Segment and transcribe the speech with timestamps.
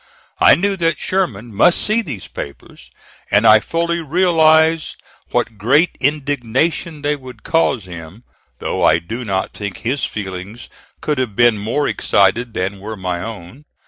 [0.39, 2.89] I knew that Sherman must see these papers,
[3.29, 4.95] and I fully realized
[5.29, 8.23] what great indignation they would cause him,
[8.57, 10.69] though I do not think his feelings
[11.01, 13.65] could have been more excited than were my own.